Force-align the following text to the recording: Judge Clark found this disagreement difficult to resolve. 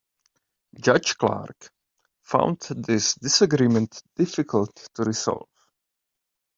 Judge 0.83 1.13
Clark 1.15 1.69
found 2.23 2.57
this 2.75 3.13
disagreement 3.13 4.01
difficult 4.15 4.75
to 4.95 5.03
resolve. 5.03 5.47